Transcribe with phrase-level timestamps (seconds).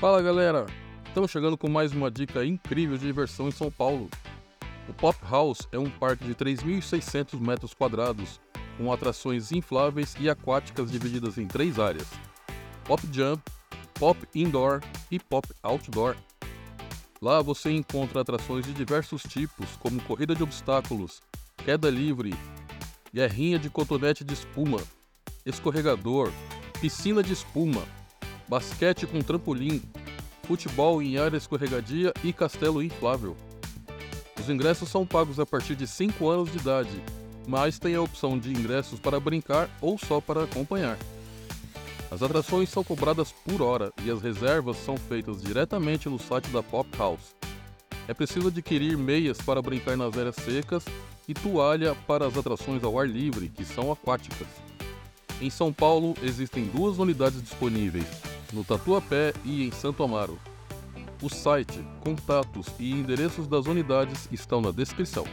[0.00, 0.64] Fala galera,
[1.08, 4.08] estamos chegando com mais uma dica incrível de diversão em São Paulo.
[4.88, 8.40] O Pop House é um parque de 3.600 metros quadrados,
[8.76, 12.06] com atrações infláveis e aquáticas divididas em três áreas:
[12.84, 13.42] Pop Jump,
[13.94, 14.80] Pop Indoor
[15.10, 16.14] e Pop Outdoor.
[17.20, 21.20] Lá você encontra atrações de diversos tipos, como corrida de obstáculos,
[21.64, 22.32] queda livre,
[23.12, 24.78] guerrinha de cotonete de espuma,
[25.44, 26.30] escorregador,
[26.80, 27.82] piscina de espuma,
[28.48, 29.82] basquete com trampolim,
[30.44, 33.36] futebol em área escorregadia e castelo inflável.
[34.40, 37.02] Os ingressos são pagos a partir de 5 anos de idade,
[37.46, 40.98] mas tem a opção de ingressos para brincar ou só para acompanhar.
[42.10, 46.62] As atrações são cobradas por hora e as reservas são feitas diretamente no site da
[46.62, 47.36] Pop House.
[48.06, 50.84] É preciso adquirir meias para brincar nas áreas secas
[51.28, 54.48] e toalha para as atrações ao ar livre, que são aquáticas.
[55.42, 58.06] Em São Paulo existem duas unidades disponíveis,
[58.52, 60.38] no Tatuapé e em Santo Amaro.
[61.22, 65.24] O site, contatos e endereços das unidades estão na descrição.